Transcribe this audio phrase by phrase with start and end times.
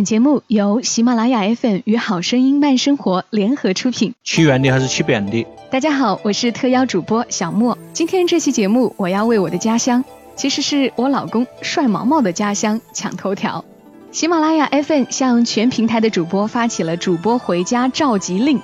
[0.00, 4.14] 本节目由喜马拉雅 FM 与好声音慢生活联合出品。
[4.24, 5.46] 吃圆的还是吃扁的？
[5.70, 7.76] 大家好，我是特邀主播小莫。
[7.92, 10.02] 今天这期节目，我要为我的家乡，
[10.36, 13.62] 其实是我老公帅毛毛的家乡抢头条。
[14.10, 18.58] 喜马拉雅 FM 向全平台的主播发起了主播回家召集令，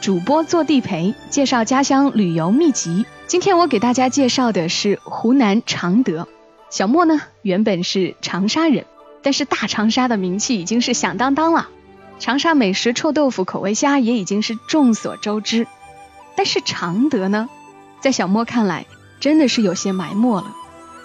[0.00, 3.06] 主播做地陪，介绍家乡旅游秘籍。
[3.28, 6.26] 今天我给大家介绍的是湖南常德。
[6.68, 8.86] 小莫呢，原本是长沙人。
[9.22, 11.68] 但是大长沙的名气已经是响当当了，
[12.18, 15.66] 长沙美食臭豆腐、口味虾也已经是众所周知。
[16.36, 17.48] 但是常德呢，
[18.00, 18.86] 在小莫看来
[19.20, 20.54] 真的是有些埋没了。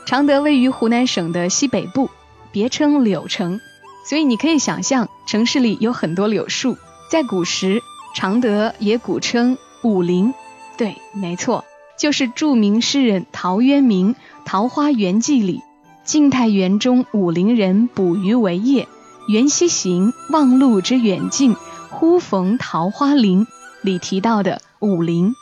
[0.06, 2.10] 常德位于湖南省的西北部，
[2.52, 3.60] 别称柳城，
[4.08, 6.78] 所以你可以想象城市里有很多柳树。
[7.12, 7.82] 在古时，
[8.16, 10.34] 常德也古称武陵，
[10.78, 11.66] 对，没错，
[12.00, 14.14] 就是著名诗人陶渊明
[14.46, 15.64] 《桃花源记》里。
[16.06, 18.88] 晋太元中，武陵人捕鱼为业。
[19.28, 21.56] 缘溪行，忘路之远近，
[21.90, 23.48] 忽逢桃花林。
[23.82, 25.34] 里提到的武陵，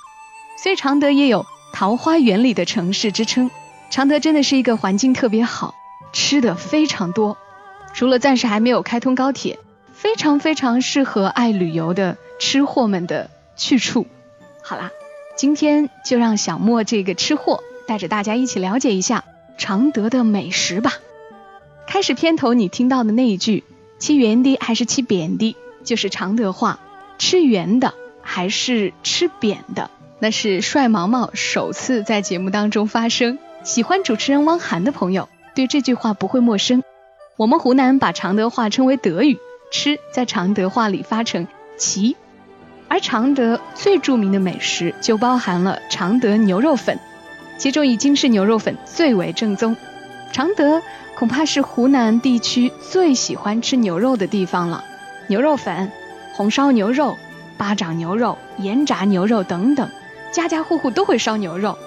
[0.61, 3.52] 所以常德也有桃花源里的城市之称。
[3.89, 5.75] 常德真的是一个环境特别好，
[6.14, 7.38] 吃的非常多。
[7.94, 9.59] 除了暂时还没有开通高铁，
[9.94, 14.08] 非常非常适合爱旅游的吃货们的去处。
[14.61, 14.92] 好啦，
[15.36, 19.25] 今天就让小莫这个吃货带着大家一起了解一下。
[19.57, 20.93] 常德的美食吧。
[21.87, 23.63] 开始片头你听到的那一句
[23.99, 26.79] “吃圆的还是吃扁的”，就是常德话
[27.19, 33.37] ，“吃圆的还是吃扁的”，那是帅毛毛首次在节目当中发声。
[33.63, 36.83] 喜欢主持人汪涵的朋友对这句话不会陌生。
[37.37, 39.37] 我们湖南把常德话称为德语，
[39.71, 42.15] 吃在常德话里发成“齐”，
[42.87, 46.99] 而常德最著名的美食就包含了常德牛肉粉。
[47.64, 49.78] 其中以京式牛肉粉最为正宗，
[50.33, 50.81] 常德
[51.16, 54.83] 恐怕是湖南地区最喜欢吃牛肉的地方了。
[55.28, 55.89] 牛肉粉、
[56.33, 57.16] 红烧牛肉、
[57.58, 59.89] 巴掌牛肉、盐炸牛肉等等，
[60.33, 61.78] 家家户户都会烧牛肉。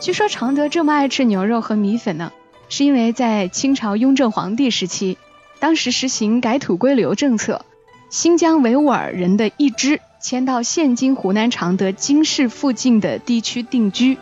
[0.00, 2.32] 据说常德这么爱吃牛肉和米粉呢，
[2.70, 5.18] 是因为在清朝雍正皇帝时期，
[5.58, 7.66] 当时实行改土归流政策，
[8.08, 14.16] 新疆维吾尔人的一支迁到现今湖南常德京市附近的地区定居。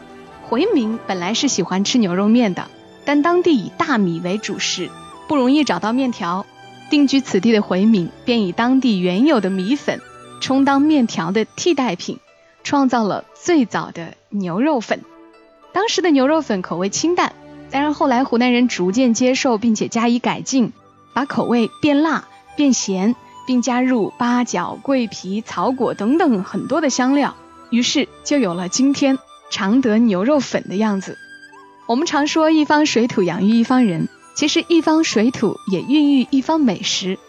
[0.49, 2.69] 回民本来是喜欢吃牛肉面的，
[3.05, 4.91] 但当地以大米为主食，
[5.27, 6.47] 不容易找到面条。
[6.91, 10.01] 定居此地的回民便以当地原有的米粉
[10.41, 12.19] 充当面条的替代品，
[12.63, 15.01] 创造了最早的牛肉粉。
[15.73, 17.33] 当时的牛肉粉口味清淡，
[17.71, 20.73] 但是后来湖南人逐渐接受并且加以改进，
[21.15, 23.17] 把口味变辣变咸，
[23.47, 27.35] 并加入八角、桂皮、草果等等很多的香料，
[27.71, 29.19] 于是就有了今天。
[29.55, 31.17] 常德牛肉粉的样子，
[31.87, 37.21] 我们常说一方水土养育一方人，其实一方水土也孕育一方美食。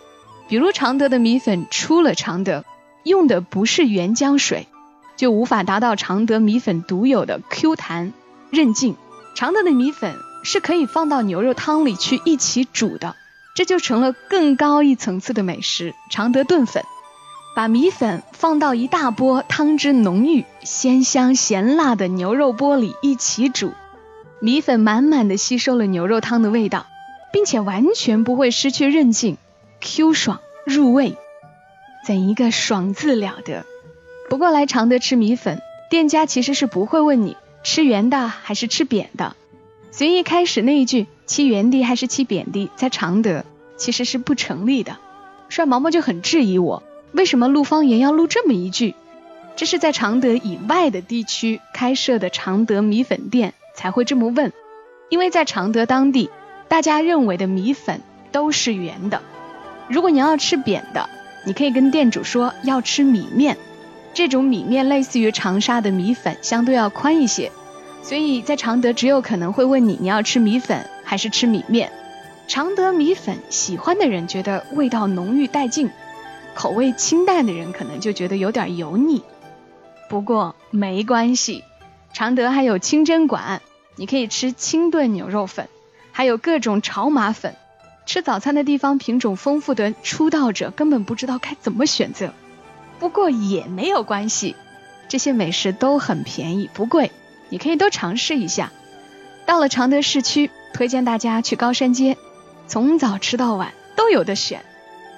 [0.48, 2.66] 比如常德的米粉出了常德，
[3.04, 4.68] 用的不是原浆水，
[5.16, 8.12] 就无法达到常德米粉独有的 Q 弹
[8.50, 8.96] 韧劲。
[9.36, 13.16] 常德的米粉是可以放到牛肉汤里去一起煮的，
[13.54, 16.84] 这就成了更高一层次的美食——常德炖粉。
[17.56, 23.72] 把米粉放到一大锅汤汁浓郁、鲜香咸辣的牛肉锅里一起煮，
[24.42, 26.86] 米粉满满的吸收了牛肉汤的味道，
[27.32, 29.38] 并且完全不会失去韧劲
[29.80, 31.16] ，Q 爽入味，
[32.06, 33.66] 怎一个爽字了得！
[34.30, 39.34] 不过来常德吃米粉，店家其实是不会问你吃圆的还是吃扁的，
[39.92, 43.46] 所以一开始那一句吃圆的还是吃扁的，在常德
[43.78, 44.98] 其实是不成立的。
[45.48, 46.84] 帅毛毛就很质疑我。
[47.16, 48.94] 为什么录方言要录这么一句？
[49.56, 54.52] 这是在常德以外的地区开设的常德米粉店才会这么问，
[55.08, 56.30] 因为在常德当地，
[56.68, 58.02] 大家认为的米粉
[58.34, 59.22] 都是圆的。
[59.88, 61.10] 如果你要吃扁的，
[61.46, 63.56] 你可以跟店主说要吃米面，
[64.14, 67.50] 这种米面类似于长沙的米粉，相对要宽一些，
[68.04, 71.94] 所以在常德只有可能会问你你要吃米粉还是吃米面。
[72.50, 75.90] 常德米粉喜欢的人觉得味道浓郁带劲。
[76.56, 79.22] 口味清淡的人可能就觉得有点油腻，
[80.10, 81.64] 不过没关系，
[82.14, 83.62] 常德还有清真馆，
[83.98, 85.68] 你可以吃清炖牛肉粉，
[86.14, 87.56] 还有各种炒码粉。
[88.06, 92.34] 吃早餐的地方品种丰富的出道者根本不知道该怎么选择，
[93.00, 94.56] 不过也没有关系，
[95.10, 97.12] 这些美食都很便宜不贵，
[97.50, 98.72] 你可以都尝试一下。
[99.46, 102.16] 到了常德市区，推荐大家去高山街，
[102.68, 104.64] 从早吃到晚都有的选。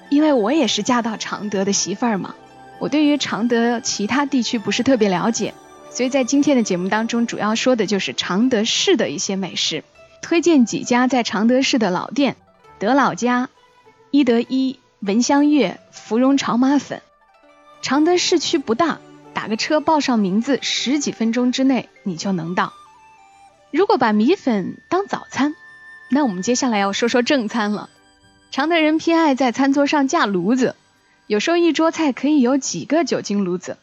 [0.09, 2.35] 因为我也是嫁到常德的媳妇儿嘛，
[2.79, 5.53] 我对于常德其他地区不是特别了解，
[5.89, 9.83] 所以在今天的节目当中，主要说的就是常德市的一些美食，
[10.21, 12.35] 推荐几家在常德市的老店：
[12.79, 13.49] 德老家、
[14.11, 17.01] 一德一、闻香月、芙蓉炒马粉。
[17.81, 18.99] 常德市区不大，
[19.33, 22.73] 打个车报上名字，十几分钟之内你就能到。
[23.71, 25.53] 如果把米粉当早餐，
[26.09, 27.89] 那我们接下来要说说正餐了。
[28.49, 30.75] 常德人偏爱在餐桌上架炉子，
[31.27, 33.77] 有时候一桌菜可以有几个酒精炉子。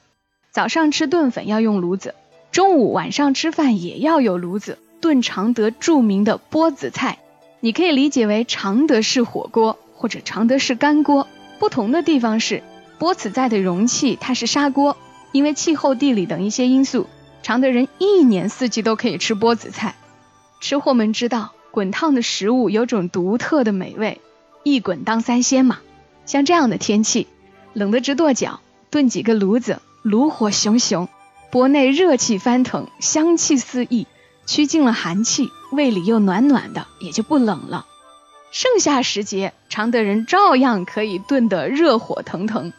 [0.50, 2.14] 早上吃炖粉要用炉子，
[2.50, 7.18] 中午晚上吃饭也要有炉子炖常德著名的波子菜。
[7.60, 11.26] 你可以理解为常德式火锅或者常德式干锅。
[11.58, 12.62] 不同的地方是，
[12.98, 14.96] 波子菜的容器它是砂锅，
[15.32, 17.06] 因为气候、地理等一些因素，
[17.42, 19.94] 常德人一年四季都可以吃波子菜。
[20.60, 24.20] 吃货们知道，滚烫的食物有种独特的美味。
[24.64, 25.78] 一滚当三鲜嘛，
[26.26, 27.28] 像这样的天气，
[27.74, 31.08] 冷得直跺脚，炖几个炉子，炉火熊熊，
[31.52, 34.06] 锅内热气翻腾，香气四溢，
[34.46, 37.86] 驱尽了寒气，胃里又暖暖的，也就不冷了。
[38.52, 42.72] 盛夏时节，常德人照样可以炖得热火腾腾，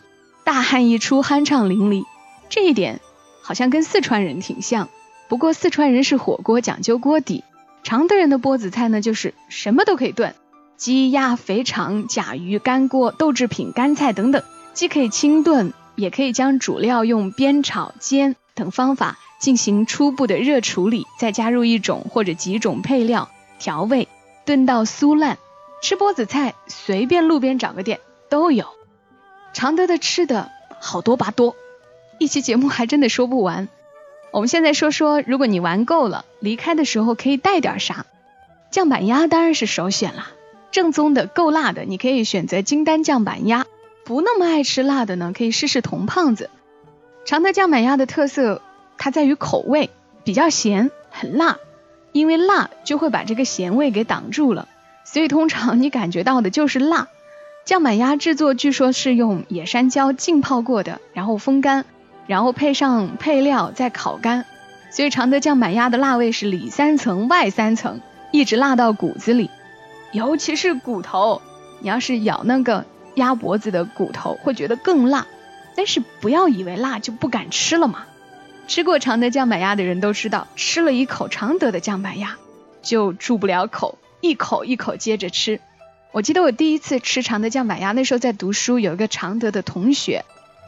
[0.44, 2.04] 大汗一出，酣畅淋漓。
[2.50, 3.00] 这一点
[3.44, 4.90] 好像跟四川人挺像，
[5.28, 7.44] 不过四川人是火锅讲究锅底，
[7.84, 10.34] 常德人的钵子菜呢，就是什么都可以炖。
[10.77, 14.44] 鸡鸭肥肠、甲鱼、干锅、豆制品、干菜等等，
[14.74, 24.07] 既可以清炖，也可以将主料用煸炒、煎等方法进行初步的热处理，再加入一种或者几种配料调味，
[24.45, 25.38] 炖到酥烂。
[25.81, 28.00] 吃钵子菜，随便路边找个店
[28.30, 28.66] 都有。
[29.54, 31.56] 常德的吃的好多吧多，
[32.18, 33.69] 一期节目还真的说不完。
[34.31, 38.06] 我们现在说说，如果你玩够了，离开的时候可以带点啥？
[38.72, 40.31] 酱板鸭当然是首选啦。
[40.75, 43.63] 正宗的够辣的，你可以选择金丹酱板鸭；
[44.04, 46.50] 不那么爱吃辣的呢，可以试试铜胖子。
[47.24, 48.62] 常德酱板鸭的特色，
[48.98, 49.89] 它在于口味
[50.25, 51.60] 比较咸，很辣。
[52.12, 54.68] 因为辣就会把这个咸味给挡住了，
[55.06, 57.07] 所以通常你感觉到的就是辣。
[57.63, 61.86] 酱板鸭制作据说是用野山椒浸泡过的，然后风干，
[62.27, 64.44] 然后配上配料再烤干，
[64.92, 68.01] 所以常德酱板鸭的辣味是里三层外三层，
[68.33, 69.50] 一直辣到骨子里。
[70.16, 71.42] 尤其是骨头，
[71.80, 72.86] 你要是咬那个
[73.16, 75.28] 鸭脖子的骨头，会觉得更辣。
[75.76, 78.06] 但是不要以为辣就不敢吃了嘛。
[78.66, 82.38] 吃过常德酱板鸭的人都知道，吃了一口常德的酱板鸭，
[82.82, 85.60] 就住不了口，一口一口接着吃。
[86.14, 90.24] 我记得我第一次吃常德酱板鸭，那时候在读书，有一个常德的同学，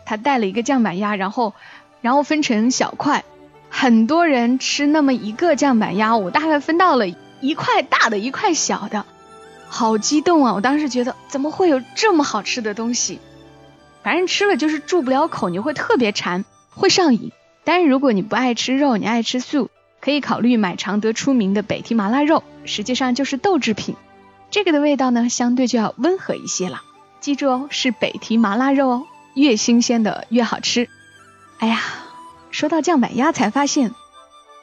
[0.06, 1.54] 他带了一个酱板鸭，然后
[2.02, 3.24] 然后分成小块，
[3.70, 7.06] 很多人吃那么一个酱板鸭，我大概分到了
[7.40, 9.06] 一块大的，一块小的。
[9.70, 10.54] 好激动啊！
[10.54, 13.20] 我当时觉得怎么会有这么好吃的东西？
[14.04, 17.32] 反正吃了就是住不了口，你会特别馋，会上瘾。
[17.64, 19.70] 但是如果你不爱吃肉，你爱吃素，
[20.00, 23.96] 可以考虑买常德出名的北提麻辣肉，实际上就是豆制品。
[24.50, 26.82] 这个的味道呢，相对就要温和一些了。
[27.20, 29.04] 记住哦，是北提麻辣肉哦，
[29.36, 30.88] 越新鲜的越好吃。
[31.60, 31.82] 哎呀，
[32.52, 33.94] 说到酱板鸭，才发现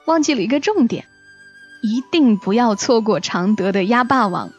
[0.07, 1.05] 忘记了一个重点，
[1.83, 4.51] 一定不要错过常德的鸭霸王。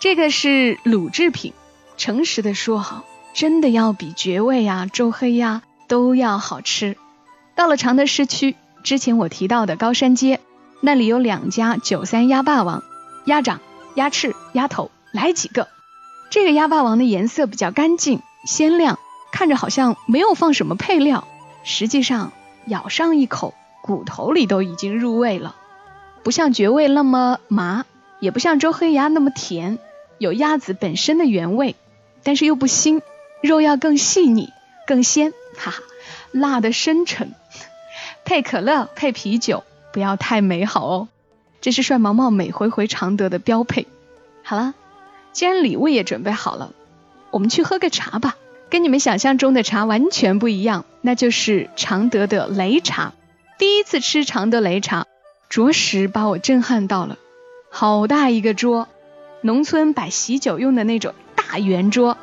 [0.00, 1.52] 这个是卤制品，
[1.96, 3.02] 诚实的说哈，
[3.34, 6.96] 真的要比绝味呀、周黑鸭都要好吃。
[7.56, 8.54] 到了常德市区，
[8.84, 10.38] 之前我提到的高山街，
[10.80, 12.84] 那里有两家九三鸭霸王，
[13.24, 13.60] 鸭掌、
[13.96, 15.66] 鸭翅、鸭头，来几个。
[16.30, 19.00] 这个鸭霸王的颜色比较干净鲜亮，
[19.32, 21.26] 看着好像没有放什么配料，
[21.64, 22.30] 实际上
[22.66, 23.52] 咬上一口，
[23.82, 25.56] 骨头里都已经入味了，
[26.22, 27.84] 不像绝味那么麻，
[28.20, 29.80] 也不像周黑鸭那么甜。
[30.18, 31.74] 有鸭子本身的原味，
[32.22, 33.00] 但是又不腥，
[33.40, 34.52] 肉要更细腻、
[34.86, 35.82] 更鲜，哈哈，
[36.32, 37.32] 辣的深沉，
[38.24, 41.08] 配可乐、配啤酒，不要太美好哦。
[41.60, 43.86] 这是帅毛毛每回回常德的标配。
[44.42, 44.74] 好了，
[45.32, 46.72] 既然礼物也准备好了，
[47.30, 48.36] 我们去喝个茶吧。
[48.70, 53.14] 跟你们想象中的茶完全不一样，那就是常德的擂茶。
[53.58, 55.06] 第一次吃常德擂茶，
[55.48, 57.16] 着实把我震撼到了，
[57.70, 58.86] 好大一个桌。
[59.40, 62.18] 农村摆喜酒用的那种大圆桌，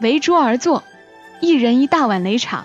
[0.00, 0.82] 围桌而坐，
[1.40, 2.64] 一人一大碗擂茶。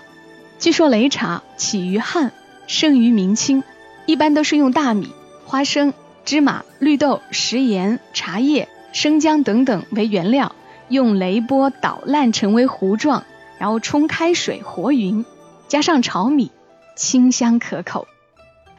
[0.58, 2.32] 据说擂茶起于汉，
[2.66, 3.62] 盛于明清，
[4.06, 5.12] 一般都是用大米、
[5.44, 5.92] 花生、
[6.24, 10.54] 芝麻、绿豆、食盐、茶叶、生姜等等为原料，
[10.88, 13.24] 用擂钵捣烂成为糊状，
[13.58, 15.24] 然后冲开水和匀，
[15.68, 16.50] 加上炒米，
[16.96, 18.06] 清香可口。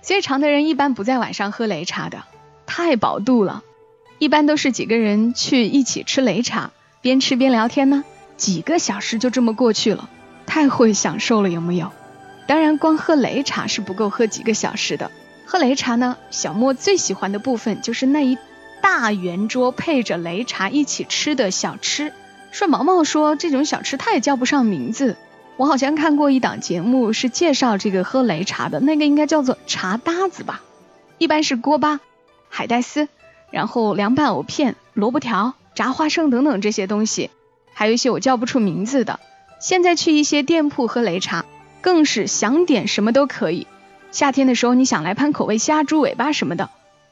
[0.01, 2.23] 所以常德人一般不在晚上喝擂茶的，
[2.65, 3.63] 太饱肚了。
[4.21, 6.69] 一般都是几个人去一起吃擂茶，
[7.01, 8.03] 边吃边聊天呢，
[8.37, 10.11] 几个小时就这么过去了，
[10.45, 11.91] 太会享受了，有没有？
[12.45, 15.09] 当然，光喝擂茶是不够喝几个小时的。
[15.47, 18.37] 喝擂茶呢，小莫最喜欢的部分就是那一
[18.79, 22.13] 大圆桌配着擂茶一起吃的小吃，
[22.51, 25.17] 帅毛毛说这种小吃他也叫不上名字。
[25.57, 30.61] 我好像看过一档节目是介绍这个喝擂茶的，那个应该叫做茶搭子吧，
[31.17, 31.99] 一般是锅巴、
[32.49, 33.07] 海带丝，
[33.51, 37.29] 然后凉拌藕片、萝卜条、炸花生等等这些东西，
[37.73, 39.19] 还有一些我叫不出名字的。
[39.59, 41.45] 现在去一些店铺喝擂茶，
[41.81, 43.67] 更是想点什么都可以。
[44.11, 46.69] 夏天的时候你想来盘口味虾、猪尾巴什么的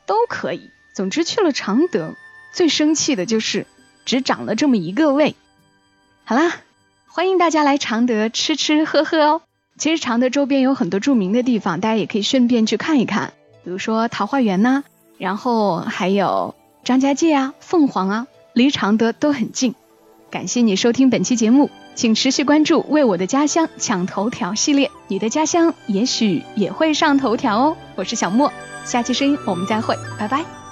[0.08, 0.72] 都可以。
[0.96, 2.15] 总之去了常德，
[2.53, 3.67] 最生气的就是
[4.05, 5.36] 只长了这么一个胃。
[6.25, 6.55] 好啦。
[7.12, 9.41] 欢迎大家来常德吃吃喝喝哦。
[9.77, 14.84] 其实常德周边有很多著名的地方，大家也可以顺便去看一看，比如说桃花源呐，
[15.19, 19.75] 然后还有张家界啊、凤凰啊，离常德都很近。
[20.31, 27.77] 感谢你收听本期节目，请持续关注“为我的家乡抢头条”系列，你的家乡也许也会上头条哦。
[27.95, 28.51] 我是小莫，
[28.85, 30.68] 下期声音我们再会，拜拜。